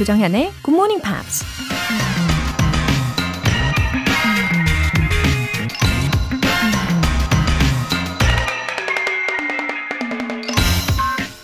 [0.00, 1.44] 조정현의 Good Morning Pops.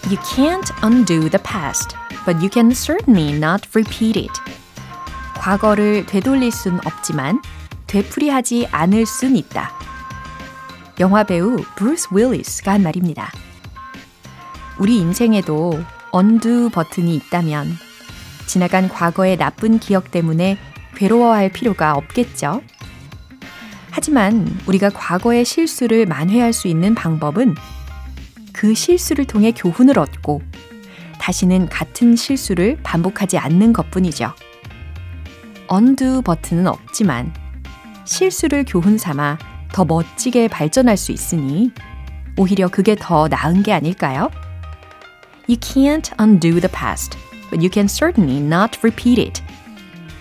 [0.08, 1.94] You can't undo the past,
[2.24, 4.32] but you can certainly not repeat it.
[5.34, 7.42] 과거를 되돌릴 순 없지만
[7.88, 9.70] 되풀이하지 않을 순 있다.
[10.98, 13.30] 영화 배우 브루스 윌리스가 한 말입니다.
[14.78, 17.85] 우리 인생에도 undo 버튼이 있다면
[18.46, 20.56] 지나간 과거의 나쁜 기억 때문에
[20.94, 22.62] 괴로워할 필요가 없겠죠.
[23.90, 27.54] 하지만 우리가 과거의 실수를 만회할 수 있는 방법은
[28.52, 30.42] 그 실수를 통해 교훈을 얻고
[31.18, 34.32] 다시는 같은 실수를 반복하지 않는 것 뿐이죠.
[35.66, 37.34] 언두 버튼은 없지만
[38.04, 39.38] 실수를 교훈 삼아
[39.72, 41.72] 더 멋지게 발전할 수 있으니
[42.38, 44.30] 오히려 그게 더 나은 게 아닐까요?
[45.48, 47.18] You can't undo the past,
[47.50, 49.42] but you can certainly not repeat it.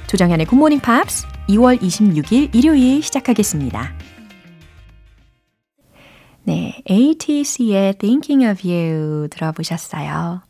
[0.07, 3.91] 조정현의 Good Morning Pops 2월 26일 일요일 시작하겠습니다.
[6.43, 10.41] 네, ATC의 Thinking of You 들어보셨어요.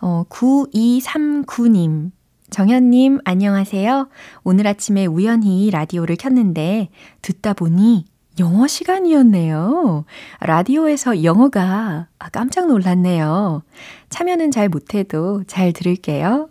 [0.00, 2.10] 어, 9239님.
[2.48, 4.08] 정현님, 안녕하세요.
[4.44, 6.88] 오늘 아침에 우연히 라디오를 켰는데
[7.20, 8.06] 듣다 보니
[8.38, 10.04] 영어 시간이었네요.
[10.40, 13.62] 라디오에서 영어가 깜짝 놀랐네요.
[14.10, 16.50] 참여는 잘 못해도 잘 들을게요.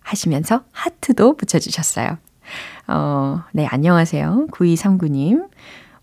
[0.00, 2.18] 하시면서 하트도 붙여주셨어요.
[2.88, 4.46] 어, 네, 안녕하세요.
[4.50, 5.48] 9239님.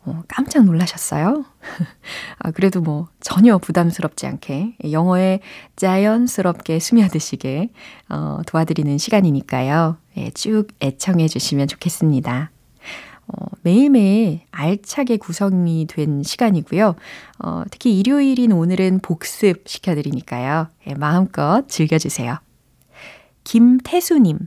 [0.05, 1.45] 어, 깜짝 놀라셨어요?
[2.39, 5.39] 아, 그래도 뭐 전혀 부담스럽지 않게 영어에
[5.77, 7.69] 자연스럽게 스며드시게
[8.09, 9.97] 어, 도와드리는 시간이니까요.
[10.17, 12.51] 예, 쭉 애청해 주시면 좋겠습니다.
[13.27, 16.95] 어, 매일매일 알차게 구성이 된 시간이고요.
[17.39, 20.67] 어, 특히 일요일인 오늘은 복습 시켜드리니까요.
[20.87, 22.37] 예, 마음껏 즐겨주세요.
[23.43, 24.39] 김태수님,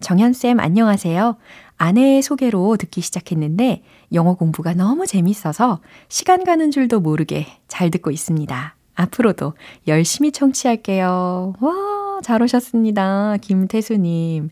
[0.00, 1.36] 정현쌤 안녕하세요.
[1.76, 8.76] 아내의 소개로 듣기 시작했는데 영어 공부가 너무 재밌어서 시간 가는 줄도 모르게 잘 듣고 있습니다.
[8.94, 9.54] 앞으로도
[9.88, 11.54] 열심히 청취할게요.
[11.58, 13.36] 와, 잘 오셨습니다.
[13.40, 14.50] 김태수님.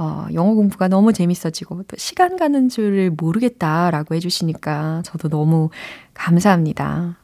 [0.00, 5.68] 어, 영어 공부가 너무 재밌어지고 또 시간 가는 줄을 모르겠다라고 해주시니까 저도 너무
[6.14, 7.18] 감사합니다.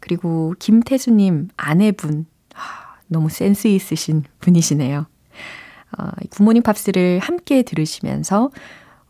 [0.00, 5.06] 그리고 김태수님 아내분, 아, 너무 센스 있으신 분이시네요.
[5.98, 8.50] 어, 굿모닝 팝스를 함께 들으시면서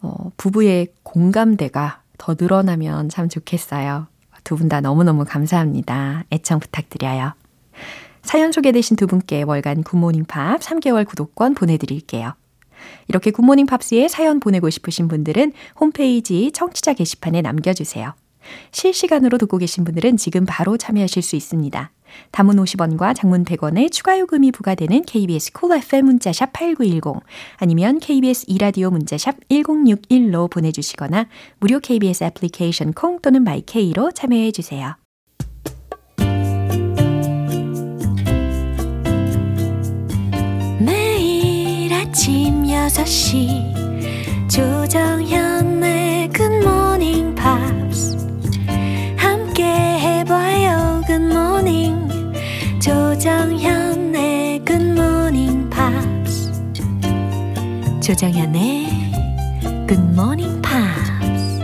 [0.03, 4.09] 어, 부부의 공감대가 더 늘어나면 참 좋겠어요.
[4.45, 6.25] 두 분 다 너무너무 감사합니다.
[6.31, 7.33] 애청 부탁드려요.
[8.23, 12.35] 사연 소개되신 두 분께 월간 굿모닝 팝 3개월 구독권 보내드릴게요.
[13.09, 18.15] 이렇게 굿모닝 팝스에 사연 보내고 싶으신 분들은 홈페이지 청취자 게시판에 남겨주세요.
[18.71, 21.91] 실시간으로 듣고 계신 분들은 지금 바로 참여하실 수 있습니다.
[22.31, 27.23] 단문 50원과 장문 100원의 추가 요금이 부과되는 KBS Cool FM 문자샵 8910
[27.57, 31.27] 아니면 KBS 이라디오 문자샵 1061로 보내주시거나
[31.59, 34.97] 무료 KBS 애플리케이션 콩 또는 마이케이로 참여해 주세요.
[42.17, 48.17] 아침 6시 조정현의 굿모닝 팝스
[49.19, 52.09] 함께 해봐요 good morning
[52.81, 56.53] 조정현의 Good Morning Pops.
[58.01, 58.87] 조정현의
[59.87, 61.61] Good Morning Pops.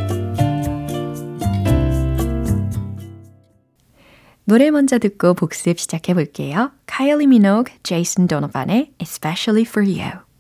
[4.45, 6.73] 노래 먼저 듣고 복습 시작해 볼게요.
[6.85, 10.32] 카일리 미노그, 제이슨 도노반의 Especially for You.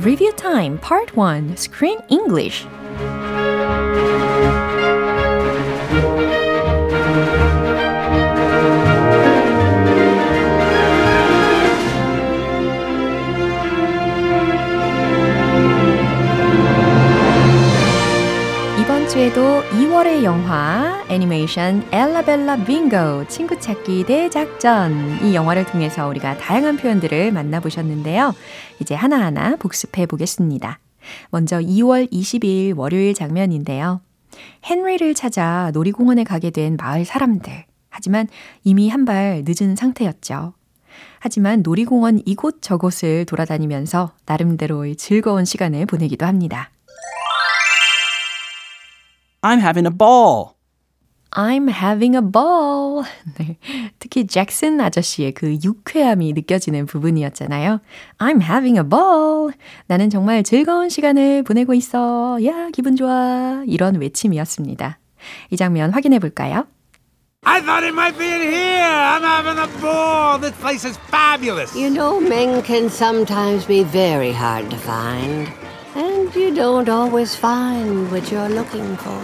[0.00, 2.64] Review Time Part 1 Screen English
[19.14, 27.30] 주에도 2월의 영화 애니메이션 엘라벨라 빙고 친구 찾기 대작전 이 영화를 통해서 우리가 다양한 표현들을
[27.30, 28.34] 만나보셨는데요.
[28.80, 30.80] 이제 하나하나 복습해 보겠습니다.
[31.30, 34.00] 먼저 2월 22일 월요일 장면인데요.
[34.68, 37.66] 헨리를 찾아 놀이공원에 가게 된 마을 사람들.
[37.90, 38.26] 하지만
[38.64, 40.54] 이미 한 발 늦은 상태였죠.
[41.20, 46.72] 하지만 놀이공원 이곳 저곳을 돌아다니면서 나름대로의 즐거운 시간을 보내기도 합니다.
[49.44, 50.54] I'm having a ball.
[51.36, 53.04] I'm having a ball.
[53.36, 53.58] 네.
[53.98, 57.80] 특히 잭슨 아저씨의 그 유쾌함이 느껴지는 부분이었잖아요.
[58.18, 59.52] I'm having a ball.
[59.86, 62.38] 나는 정말 즐거운 시간을 보내고 있어.
[62.46, 63.62] 야, 기분 좋아.
[63.66, 64.98] 이런 외침이었습니다.
[65.50, 66.66] 이 장면 확인해 볼까요?
[67.44, 68.80] I thought it might be in here.
[68.80, 70.40] I'm having a ball.
[70.40, 71.76] This place is fabulous.
[71.76, 75.52] You know, men can sometimes be very hard to find.
[76.24, 79.20] And you don't always find what you're looking for.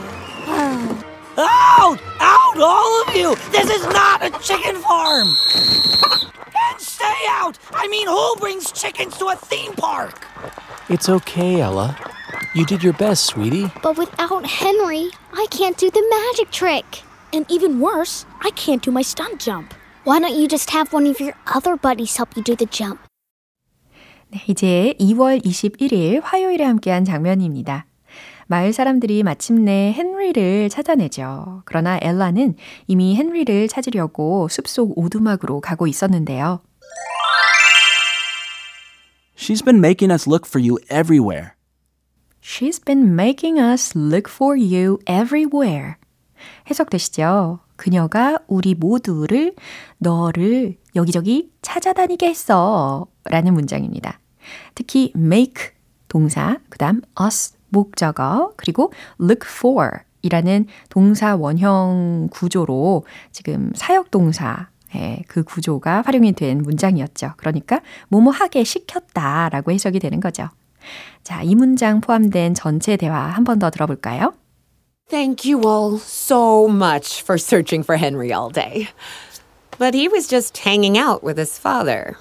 [1.38, 1.98] Out!
[2.20, 3.34] Out, all of you!
[3.50, 5.28] This is not a chicken farm!
[6.54, 7.58] And stay out!
[7.72, 10.26] I mean, who brings chickens to a theme park?
[10.90, 11.96] It's okay, Ella.
[12.54, 13.72] You did your best, sweetie.
[13.82, 17.02] But without Henry, I can't do the magic trick.
[17.32, 19.72] And even worse, I can't do my stunt jump.
[20.04, 23.00] Why don't you just have one of your other buddies help you do the jump?
[24.32, 27.86] 네, 이제 2월 21일 화요일에 함께한 장면입니다.
[28.46, 31.62] 마을 사람들이 마침내 헨리를 찾아내죠.
[31.64, 32.54] 그러나 엘라는
[32.86, 36.60] 이미 헨리를 찾으려고 숲속 오두막으로 가고 있었는데요.
[39.36, 41.54] She's been making us look for you everywhere.
[42.40, 45.94] She's been making us look for you everywhere.
[46.68, 47.60] 해석되시죠?
[47.74, 49.54] 그녀가 우리 모두를
[49.98, 53.06] 너를 여기저기 찾아다니게 했어.
[53.30, 54.18] 라는 문장입니다.
[54.74, 55.70] 특히 make
[56.08, 59.90] 동사, 그 다음 us 목적어, 그리고 look for
[60.22, 64.68] 이라는 동사 원형 구조로 지금 사역 동사
[65.28, 67.34] 그 구조가 활용이 된 문장이었죠.
[67.36, 70.48] 그러니까 뭐뭐 하게 시켰다라고 해석이 되는 거죠.
[71.22, 74.34] 자, 이 문장 포함된 전체 대화 한 번 더 들어볼까요?
[75.08, 78.88] Thank you all so much for searching for Henry all day.
[79.78, 82.16] But he was just hanging out with his father.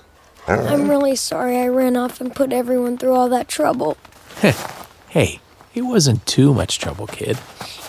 [0.50, 3.98] I'm really sorry I ran off and put everyone through all that trouble.
[5.10, 5.40] Hey,
[5.74, 7.38] it wasn't too much trouble, kid.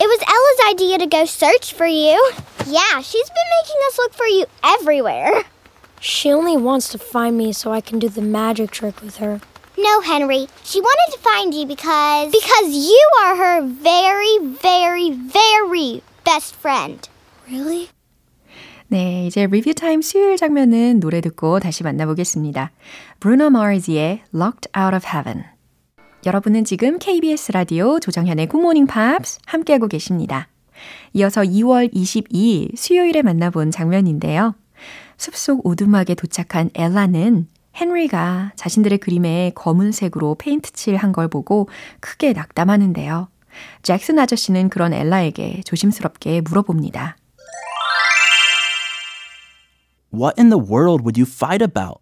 [0.01, 2.33] It was Ella's idea to go search for you.
[2.67, 5.45] Yeah, she's been making us look for you everywhere.
[6.01, 9.41] She only wants to find me so I can do the magic trick with her.
[9.79, 10.47] No, Henry.
[10.63, 12.33] She wanted to find you because.
[12.33, 17.09] Because you are her very, very, very best friend.
[17.51, 17.89] Really?
[18.91, 22.73] 네, 이제 Review Time 수요일 장면은 노래 듣고 다시 만나보겠습니다.
[23.21, 25.45] Bruno Mars의 Locked Out of Heaven.
[26.27, 30.49] 여러분은 지금 KBS 라디오 조정현의 Good Morning Pops 함께하고 계십니다.
[31.13, 34.57] 이어서 2월 22일 수요일에 만나본 장면인데요.
[35.19, 37.47] 숲속 오두막에 도착한 엘라는
[37.81, 41.69] 헨리가 자신들의 그림에 검은색으로 페인트 칠한 걸 보고
[42.01, 43.29] 크게 낙담하는데요.
[43.83, 47.19] 잭슨 아저씨는 그런 엘라에게 조심스럽게 물어봅니다.
[50.13, 52.01] What in the world would you fight about?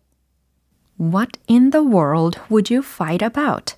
[0.98, 3.76] What in the world would you fight about?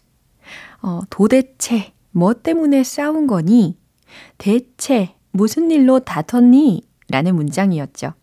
[0.82, 3.77] 어, 도대체 뭐 때문에 싸운 거니?
[4.38, 6.82] 대체 무슨 일로 다퉜니?
[7.09, 8.15] 라는 문장이었죠.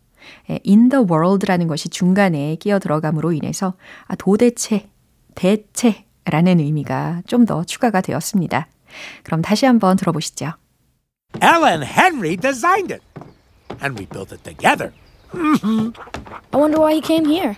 [0.66, 3.74] in the world라는 것이 중간에 끼어 들어감으로 인해서
[4.06, 4.88] 아, 도대체,
[5.34, 8.68] 대체 라는 의미가 좀 더 추가가 되었습니다.
[9.22, 10.52] 그럼 다시 한번 들어보시죠.
[11.40, 13.02] Ella and Henry designed it.
[13.82, 14.92] And we built it together.
[15.32, 15.92] I
[16.52, 17.56] wonder why he came here.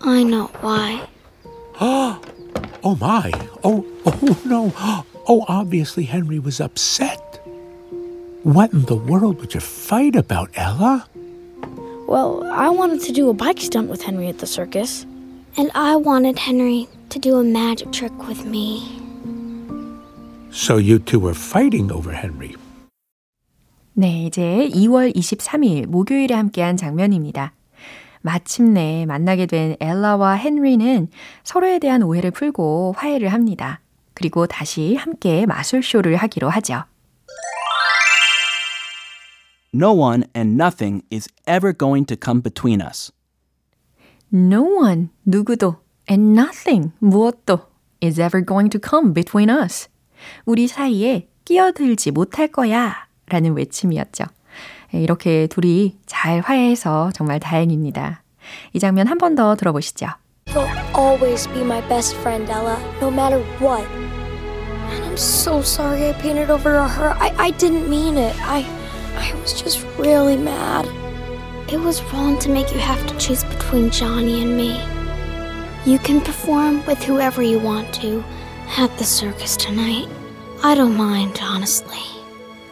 [0.00, 1.08] I know why.
[2.86, 3.32] Oh my.
[3.64, 5.04] Oh, oh no.
[5.26, 7.40] Oh, obviously Henry was upset.
[8.42, 11.08] What in the world would you fight about, Ella?
[12.06, 15.06] Well, I wanted to do a bike stunt with Henry at the circus.
[15.56, 19.00] And I wanted Henry to do a magic trick with me.
[20.50, 22.54] So you two were fighting over Henry.
[23.96, 27.52] 네, 이제 2월 23일 목요일에 함께한 장면입니다.
[28.22, 31.08] 마침내 만나게 된 엘라와 헨리는
[31.44, 33.80] 서로에 대한 오해를 풀고 화해를 합니다.
[34.12, 36.84] 그리고 다시 함께 마술쇼를 하기로 하죠.
[39.72, 43.12] No one and nothing is ever going to come between us.
[44.32, 45.76] No one, 누구도,
[46.10, 47.60] and nothing, 무엇도,
[48.02, 49.88] is ever going to come between us.
[50.44, 53.03] 우리 사이에 끼어들지 못할 거야.
[53.28, 54.24] 라는 외침이었죠.
[54.92, 58.22] 이렇게 둘이 잘 화해해서 정말 다행입니다.
[58.72, 60.06] 이 장면 한 번 더 들어보시죠.
[60.46, 63.84] You'll always be my best friend, Ella, no matter what.
[64.92, 67.10] And I'm so sorry I painted over her.
[67.18, 68.34] I, I didn't mean it.
[68.42, 68.64] I
[69.16, 70.86] I was just really mad.
[71.72, 74.78] It was wrong to make you have to choose between Johnny and me.
[75.86, 78.22] You can perform with whoever you want to
[78.78, 80.08] at the circus tonight.
[80.62, 81.98] I don't mind, honestly.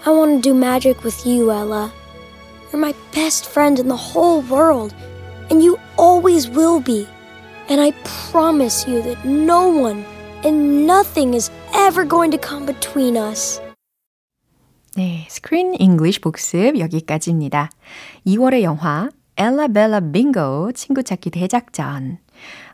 [0.06, 1.92] I want to do magic with you, Ella.
[2.72, 4.94] You're my best friend in the whole world,
[5.50, 7.08] and you always will be.
[7.70, 7.92] And I
[8.32, 10.06] promise you that no one
[10.44, 13.60] and nothing is ever going to come between us.
[14.96, 17.70] 네, 스크린 잉글리쉬 복습 여기까지입니다.
[18.26, 22.18] 2월의 영화 엘라 벨라 빙고 친구 찾기 대작전.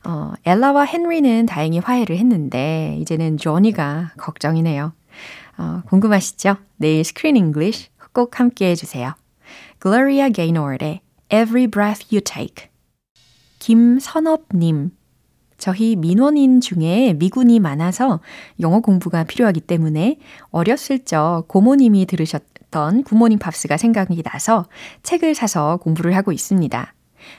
[0.06, 4.94] 어, 엘라와 헨리는 다행히 화해를 했는데 이제는 조니가 걱정이네요.
[5.59, 6.57] 어, 궁금하시죠?
[6.77, 9.15] 내일 Screen English 꼭 함께 해주세요.
[9.83, 11.00] Gloria Gaynor의
[11.31, 12.69] Every Breath You Take
[13.59, 14.93] 김선업님
[15.59, 18.21] 저희 민원인 중에 미군이 많아서
[18.61, 20.19] 영어 공부가 필요하기 때문에
[20.50, 24.67] 어렸을 적 고모님이 들으셨던 굿모닝 팝스가 생각이 나서
[25.03, 26.95] 책을 사서 공부를 하고 있습니다.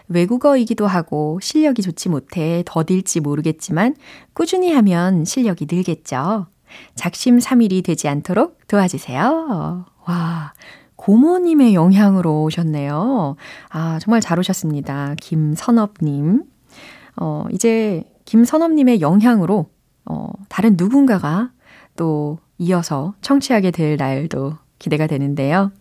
[0.10, 3.96] 외국어이기도 하고 실력이 좋지 못해 더딜지 모르겠지만
[4.34, 6.48] 꾸준히 하면 실력이 늘겠죠.
[6.96, 9.86] 작심 삼일이 되지 않도록 도와주세요.
[10.06, 10.54] 와,
[10.96, 13.36] 고모님의 영향으로 오셨네요.
[13.70, 15.16] 아, 정말 잘 오셨습니다.
[15.22, 16.44] 김선업님.
[17.18, 19.70] 어, 이제 김선업님의 영향으로
[20.06, 21.52] 어, 다른 누군가가
[21.96, 25.72] 또 이어서 청취하게 될 날도 기대가 되는데요.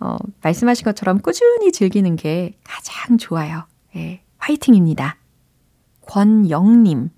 [0.00, 3.64] 어, 말씀하신 것처럼 꾸준히 즐기는 게 가장 좋아요.
[3.96, 5.16] 예, 화이팅입니다.
[6.06, 7.10] 권영님.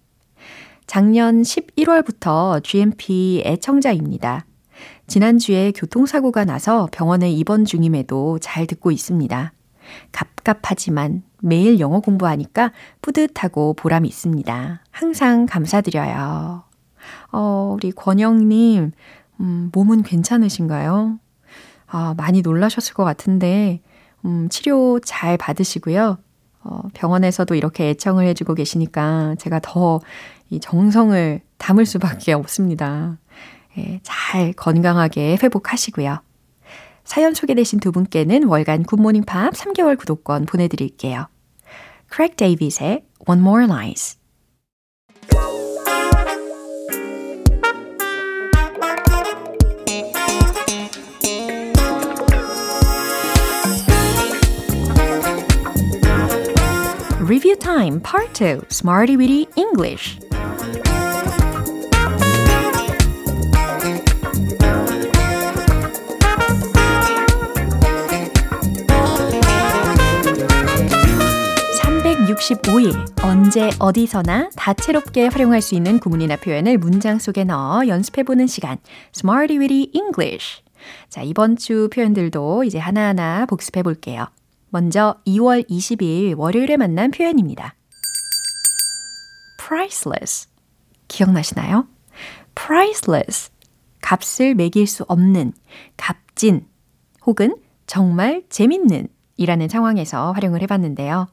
[0.90, 4.44] 작년 11월부터 GMP 애청자입니다.
[5.06, 9.52] 지난주에 교통사고가 나서 병원에 입원 중임에도 잘 듣고 있습니다.
[10.10, 14.82] 갑갑하지만 매일 영어 공부하니까 뿌듯하고 보람이 있습니다.
[14.90, 16.64] 항상 감사드려요.
[17.30, 18.90] 어, 우리 권영님,
[19.38, 21.20] 음, 몸은 괜찮으신가요?
[21.86, 23.80] 아, 많이 놀라셨을 것 같은데,
[24.24, 26.18] 음, 치료 잘 받으시고요.
[26.62, 30.00] 어, 병원에서도 이렇게 애청을 해주고 계시니까 제가 더
[30.50, 33.18] 이 정성을 담을 수밖에 없습니다.
[33.78, 36.20] 예, 잘 건강하게 회복하시고요.
[37.04, 41.28] 사연 소개되신 두 분께는 월간 굿모닝 팝 3개월 구독권 보내드릴게요.
[42.12, 44.18] Craig Davis의 One More Lies
[57.20, 60.18] Review Time Part 2 Smarty Weedy English
[72.50, 78.78] (365일) 언제 어디서나 다채롭게 활용할 수 있는 구문이나 표현을 문장 속에 넣어 연습해보는 시간
[79.14, 80.62] Smarty Weedy English
[81.08, 84.26] 자 이번 주 표현들도 이제 하나하나 복습해 볼게요.
[84.70, 87.76] 먼저 2월 20일 월요일에 만난 표현입니다.
[89.64, 90.48] priceless.
[91.06, 91.86] 기억나시나요?
[92.56, 93.52] priceless.
[94.00, 95.52] 값을 매길 수 없는,
[95.96, 96.66] 값진,
[97.26, 97.54] 혹은
[97.86, 101.28] 정말 재밌는 이라는 상황에서 활용을 해봤는데요.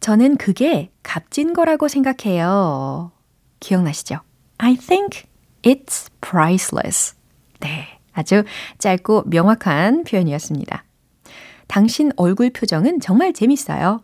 [0.00, 3.12] 저는 그게 값진 거라고 생각해요.
[3.60, 4.20] 기억나시죠?
[4.58, 5.24] I think
[5.62, 7.14] it's priceless.
[7.60, 7.98] 네.
[8.12, 8.44] 아주
[8.78, 10.84] 짧고 명확한 표현이었습니다.
[11.68, 14.02] 당신 얼굴 표정은 정말 재밌어요.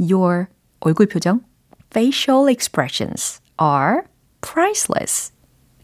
[0.00, 0.46] Your
[0.80, 1.42] 얼굴 표정,
[1.90, 4.02] facial expressions are
[4.40, 5.32] priceless.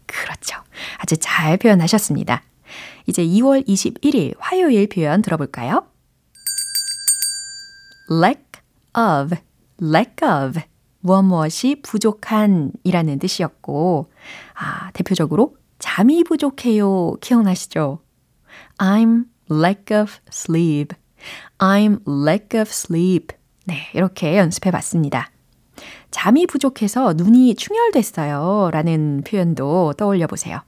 [0.05, 0.57] 그렇죠.
[0.97, 2.43] 아주 잘 표현하셨습니다.
[3.07, 5.87] 이제 2월 21일 화요일 표현 들어볼까요?
[8.11, 8.44] lack
[8.95, 9.35] of,
[9.81, 10.61] lack of.
[10.99, 14.11] 무엇 무엇이 부족한 이라는 뜻이었고,
[14.55, 17.13] 아, 대표적으로 잠이 부족해요.
[17.21, 17.99] 기억나시죠?
[18.77, 20.95] I'm lack of sleep.
[21.59, 23.35] I'm lack of sleep.
[23.65, 25.29] 네, 이렇게 연습해 봤습니다.
[26.09, 28.69] 잠이 부족해서 눈이 충혈됐어요.
[28.71, 30.61] 라는 표현도 떠올려 보세요.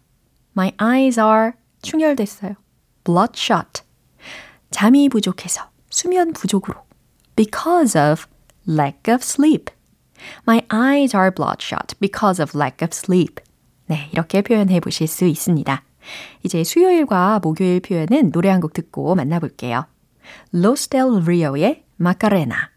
[0.55, 2.53] My eyes are 충혈됐어요.
[3.03, 3.81] bloodshot.
[4.69, 6.87] 잠이 부족해서, 수면 부족으로.
[7.38, 8.27] Because of
[8.67, 9.70] lack of sleep.
[10.46, 13.41] My eyes are bloodshot because of lack of sleep.
[13.86, 15.84] 네, 이렇게 표현해 보실 수 있습니다.
[16.44, 19.86] 이제 수요일과 목요일 표현은 노래 한 곡 듣고 만나볼게요.
[20.53, 22.72] Los del Rio의 마카레나.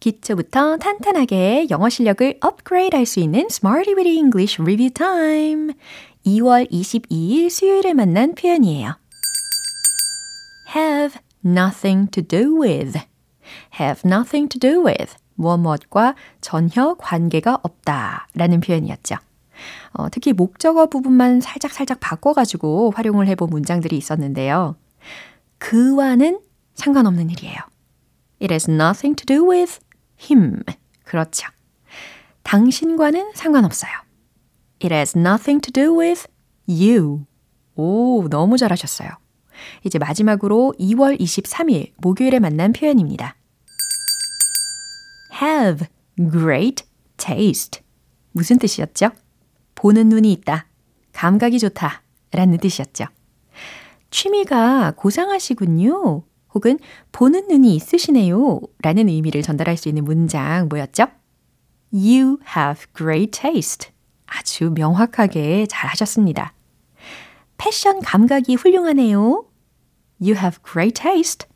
[0.00, 5.74] 기초부터 탄탄하게 영어 실력을 업그레이드 할 수 있는 Smarty Weedy English Review Time.
[6.26, 8.96] 2월 22일 수요일에 만난 표현이에요.
[10.74, 12.98] have nothing to do with.
[13.80, 15.14] Have nothing to do with.
[15.34, 19.16] 무엇 무엇과 전혀 관계가 없다 라는 표현이었죠.
[19.92, 24.76] 어, 특히 목적어 부분만 살짝살짝 바꿔가지고 활용을 해본 문장들이 있었는데요.
[25.58, 26.40] 그와는
[26.74, 27.56] 상관없는 일이에요.
[28.40, 29.78] It has nothing to do with
[30.20, 30.62] him.
[31.04, 31.48] 그렇죠.
[32.42, 33.92] 당신과는 상관없어요.
[34.82, 36.26] It has nothing to do with
[36.66, 37.24] you.
[37.76, 39.10] 오, 너무 잘하셨어요.
[39.84, 43.36] 이제 마지막으로 2월 23일 목요일에 만난 표현입니다.
[45.42, 45.86] Have
[46.30, 46.84] great
[47.16, 47.82] taste.
[48.32, 49.10] 무슨 뜻이었죠?
[49.74, 50.66] 보는 눈이 있다.
[51.12, 52.02] 감각이 좋다.
[52.30, 53.06] 라는 뜻이었죠.
[54.10, 56.22] 취미가 고상하시군요.
[56.54, 56.78] 혹은
[57.12, 58.60] 보는 눈이 있으시네요.
[58.82, 61.06] 라는 의미를 전달할 수 있는 문장 뭐였죠?
[61.92, 63.90] You have great taste.
[64.26, 66.54] 아주 명확하게 잘 하셨습니다.
[67.58, 69.46] 패션 감각이 훌륭하네요.
[70.20, 71.48] You have great taste.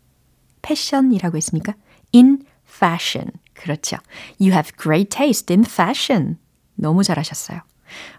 [0.62, 1.74] 패션이라고 했으니까
[2.14, 3.30] in fashion.
[3.60, 3.96] 그렇죠.
[4.40, 6.38] You have great taste in fashion.
[6.74, 7.60] 너무 잘하셨어요.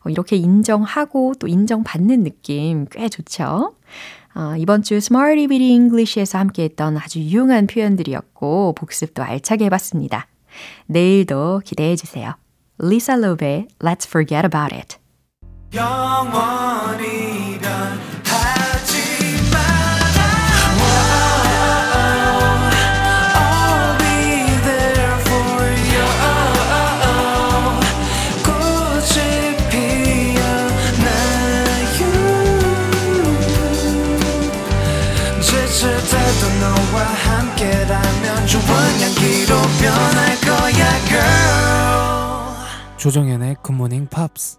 [0.04, 3.76] 어, 이렇게 인정하고 또 인정받는 느낌 꽤 좋죠.
[4.36, 10.28] 어, 이번 주 Smarty Bitty English에서 함께했던 아주 유용한 표현들이었고 복습도 알차게 해봤습니다.
[10.86, 12.36] 내일도 기대해 주세요.
[12.80, 14.98] Lisa Love의 Let's Forget About It.
[43.08, 44.58] 조정연의 굿모닝 팝스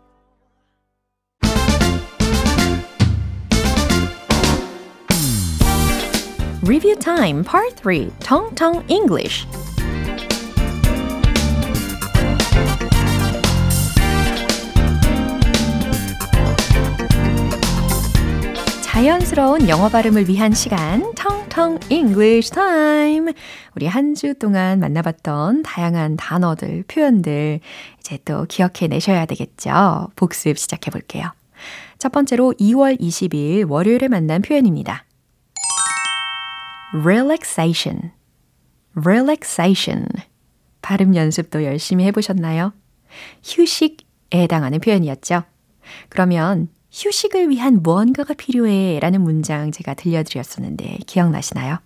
[6.62, 9.47] Review Time Part 3 Tong Tong English
[18.81, 23.32] 자연스러운 영어 발음을 위한 시간 텅 텅 English Time
[23.74, 27.58] 우리 한 주 동안 만나봤던 다양한 단어들, 표현들
[27.98, 30.06] 이제 또 기억해 내셔야 되겠죠.
[30.14, 31.32] 복습 시작해 볼게요.
[31.98, 35.04] 첫 번째로 2월 20일 월요일에 만난 표현입니다.
[36.94, 38.12] relaxation,
[38.94, 40.06] relaxation.
[40.80, 42.72] 발음 연습도 열심히 해 보셨나요?
[43.42, 45.42] 휴식에 해당하는 표현이었죠.
[46.08, 51.78] 그러면 휴식을 위한 무언가가 필요해 라는 문장 제가 들려드렸었는데 기억나시나요?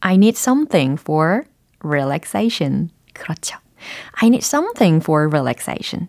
[0.00, 1.42] I need something for
[1.84, 2.90] relaxation.
[3.12, 3.58] 그렇죠.
[4.12, 6.08] I need something for relaxation.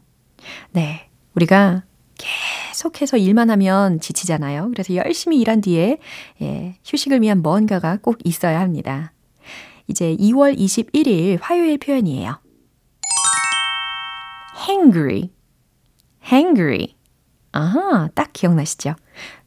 [0.72, 1.10] 네.
[1.36, 1.84] 우리가
[2.18, 4.70] 계속해서 일만 하면 지치잖아요.
[4.72, 5.98] 그래서 열심히 일한 뒤에
[6.42, 9.14] 예, 휴식을 위한 뭔가가 꼭 있어야 합니다.
[9.88, 12.40] 이제 2월 21일 화요일 표현이에요.
[14.68, 15.32] hangry,
[16.32, 16.96] hangry.
[17.52, 18.96] 아하, 딱 기억나시죠?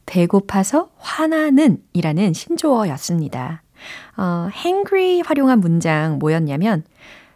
[0.05, 3.63] 배고파서 화나는 이라는 신조어였습니다.
[4.17, 6.83] 어, hangry 활용한 문장 뭐였냐면,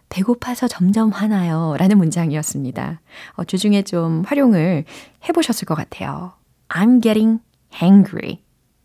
[0.10, 1.76] 배고파서 점점 화나요.
[1.78, 3.02] 라는 문장이었습니다.
[3.34, 4.86] 어, 주중에 좀 활용을
[5.28, 6.34] 해보셨을 것 같아요.
[6.70, 7.40] I'm getting
[7.74, 8.40] hangry.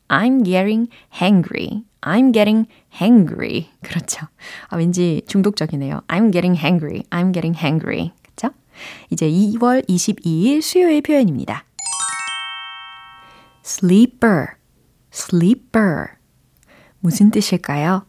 [0.08, 1.84] I'm getting hangry.
[2.02, 2.68] I'm getting
[3.00, 3.70] hangry.
[3.82, 4.26] 그렇죠.
[4.68, 6.02] 아, 왠지 중독적이네요.
[6.08, 7.02] I'm getting hangry.
[7.10, 8.12] I'm getting hangry.
[8.22, 8.54] 그렇죠?
[9.10, 11.64] 이제 2월 22일 수요일 표현입니다.
[13.64, 14.46] Sleeper,
[15.12, 16.06] sleeper.
[17.00, 18.06] 무슨 뜻일까요?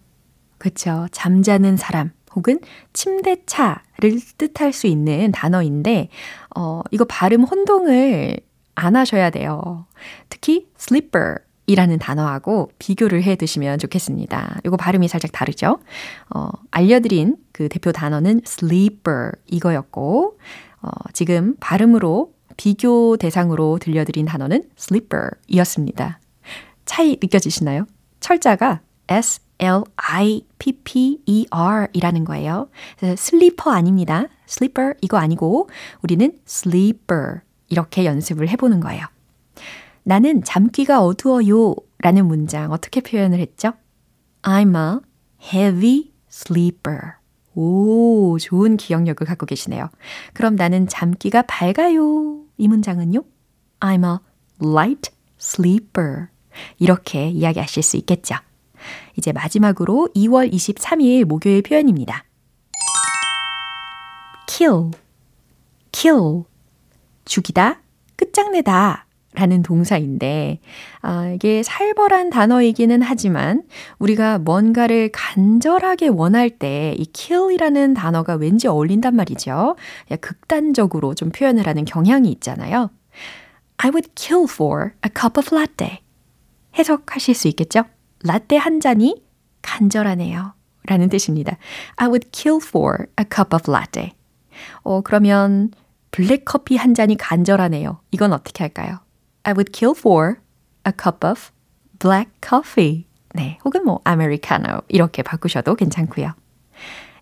[0.57, 1.07] 그쵸.
[1.11, 2.59] 잠자는 사람 혹은
[2.93, 6.09] 침대차를 뜻할 수 있는 단어인데,
[6.55, 8.37] 어, 이거 발음 혼동을
[8.75, 9.85] 안 하셔야 돼요.
[10.29, 11.37] 특히 sleeper
[11.67, 14.59] 이라는 단어하고 비교를 해 두시면 좋겠습니다.
[14.65, 15.79] 이거 발음이 살짝 다르죠?
[16.29, 20.37] 어, 알려드린 그 대표 단어는 sleeper 이거였고,
[20.81, 26.19] 어, 지금 발음으로 비교 대상으로 들려드린 단어는 sleeper 이었습니다.
[26.85, 27.85] 차이 느껴지시나요?
[28.19, 30.67] 철자가 S L-I-P-P-E-R
[31.93, 32.69] 이라는 거예요.
[33.17, 34.25] 슬리퍼 아닙니다.
[34.45, 35.69] 슬리퍼 이거 아니고
[36.03, 37.39] 우리는 sleeper
[37.69, 39.05] 이렇게 연습을 해보는 거예요.
[40.03, 43.73] 나는 잠귀가 어두워요 라는 문장 어떻게 표현을 했죠?
[44.43, 44.99] I'm a
[45.41, 47.13] heavy sleeper.
[47.55, 49.89] 오, 좋은 기억력을 갖고 계시네요.
[50.33, 52.44] 그럼 나는 잠귀가 밝아요.
[52.57, 53.23] 이 문장은요?
[53.79, 54.17] I'm a
[54.61, 56.27] light sleeper.
[56.77, 58.35] 이렇게 이야기하실 수 있겠죠.
[59.17, 62.25] 이제 마지막으로 2월 23일 목요일 표현입니다.
[64.47, 64.91] kill,
[65.91, 66.43] kill.
[67.25, 67.81] 죽이다,
[68.15, 69.04] 끝장내다
[69.35, 70.59] 라는 동사인데,
[71.01, 73.63] 아, 이게 살벌한 단어이기는 하지만,
[73.99, 79.75] 우리가 뭔가를 간절하게 원할 때 이 kill이라는 단어가 왠지 어울린단 말이죠.
[80.21, 82.89] 극단적으로 좀 표현을 하는 경향이 있잖아요.
[83.77, 85.99] I would kill for a cup of latte.
[86.77, 87.83] 해석하실 수 있겠죠?
[88.23, 89.23] 라떼 한 잔이
[89.61, 90.53] 간절하네요.
[90.87, 91.57] 라는 뜻입니다.
[91.95, 94.11] I would kill for a cup of latte.
[94.83, 95.71] 어, 그러면
[96.11, 97.99] 블랙 커피 한 잔이 간절하네요.
[98.11, 98.99] 이건 어떻게 할까요?
[99.45, 100.39] I would kill for
[100.85, 101.51] a cup of
[101.99, 103.05] black coffee.
[103.33, 106.33] 네, 혹은 뭐 아메리카노 이렇게 바꾸셔도 괜찮고요.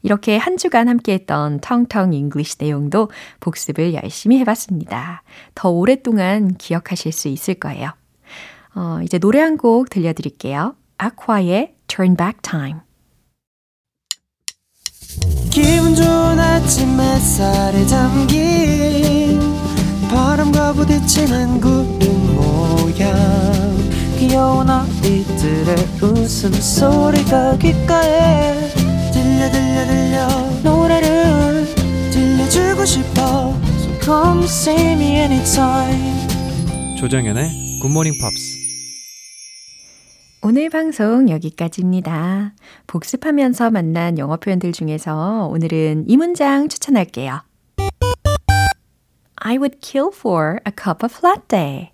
[0.04, 3.10] 이렇게 한 주간 함께했던 텅텅 English 내용도
[3.40, 5.24] 복습을 열심히 해봤습니다.
[5.56, 7.92] 더 오랫동안 기억하실 수 있을 거예요.
[8.76, 10.76] 어, 이제 노래 한 곡 들려드릴게요.
[10.98, 12.80] 아쿠아의 Turn Back Time.
[15.52, 19.53] 기분 좋은 아침 햇살에 담긴
[20.14, 23.12] 바람과 부딪히는 구름 모양.
[24.20, 28.70] 귀여운 아이들의 웃음소리가 귓가에
[29.12, 30.28] 들려 들려 들려.
[30.64, 31.66] 노래를
[32.12, 33.58] 들려주고 싶어.
[33.80, 36.28] So come see me anytime.
[37.00, 38.54] 조정연의 굿모닝 팝스
[40.44, 42.54] 오늘 방송 여기까지입니다.
[42.86, 47.42] 복습하면서 만난 영어 표현들 중에서 오늘은 이 문장 추천할게요.
[49.46, 51.92] I would kill for a cup of latte.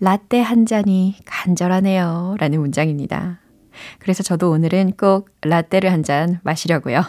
[0.00, 2.36] 라떼 한 잔이 간절하네요.
[2.38, 3.40] 라는 문장입니다.
[3.98, 7.02] 그래서 저도 오늘은 꼭 라떼를 한 잔 마시려고요.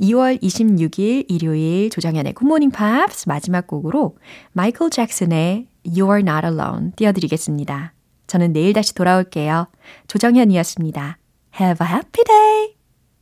[0.00, 4.16] 2월 26일 일요일 조정현의 굿모닝 팝스 마지막 곡으로
[4.52, 7.92] 마이클 잭슨의 You're Not Alone 띄워드리겠습니다.
[8.26, 9.68] 저는 내일 다시 돌아올게요.
[10.08, 11.18] 조정현이었습니다.
[11.60, 12.79] Have a happy day!